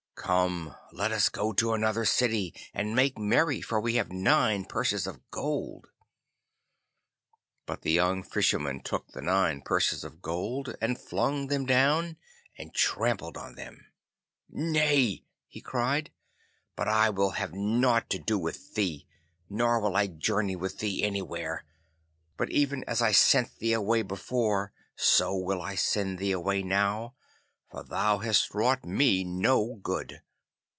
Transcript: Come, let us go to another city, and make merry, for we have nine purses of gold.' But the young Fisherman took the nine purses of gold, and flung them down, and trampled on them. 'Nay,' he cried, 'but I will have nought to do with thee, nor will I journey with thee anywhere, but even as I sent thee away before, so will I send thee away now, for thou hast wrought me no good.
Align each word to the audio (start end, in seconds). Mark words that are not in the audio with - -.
Come, 0.15 0.75
let 0.93 1.11
us 1.11 1.29
go 1.29 1.51
to 1.53 1.73
another 1.73 2.05
city, 2.05 2.53
and 2.75 2.95
make 2.95 3.17
merry, 3.17 3.59
for 3.59 3.81
we 3.81 3.95
have 3.95 4.11
nine 4.11 4.65
purses 4.65 5.07
of 5.07 5.29
gold.' 5.31 5.87
But 7.65 7.81
the 7.81 7.91
young 7.91 8.21
Fisherman 8.21 8.81
took 8.83 9.07
the 9.11 9.21
nine 9.23 9.61
purses 9.61 10.03
of 10.03 10.21
gold, 10.21 10.75
and 10.79 10.97
flung 11.01 11.47
them 11.47 11.65
down, 11.65 12.17
and 12.55 12.73
trampled 12.73 13.35
on 13.35 13.55
them. 13.55 13.87
'Nay,' 14.47 15.25
he 15.47 15.59
cried, 15.59 16.11
'but 16.75 16.87
I 16.87 17.09
will 17.09 17.31
have 17.31 17.55
nought 17.55 18.07
to 18.11 18.19
do 18.19 18.37
with 18.37 18.75
thee, 18.75 19.07
nor 19.49 19.81
will 19.81 19.95
I 19.95 20.05
journey 20.05 20.55
with 20.55 20.77
thee 20.77 21.03
anywhere, 21.03 21.65
but 22.37 22.51
even 22.51 22.83
as 22.85 23.01
I 23.01 23.11
sent 23.11 23.57
thee 23.57 23.73
away 23.73 24.03
before, 24.03 24.71
so 24.95 25.35
will 25.35 25.61
I 25.63 25.73
send 25.75 26.19
thee 26.19 26.31
away 26.31 26.61
now, 26.61 27.15
for 27.71 27.83
thou 27.85 28.17
hast 28.17 28.53
wrought 28.53 28.83
me 28.83 29.23
no 29.23 29.75
good. 29.75 30.21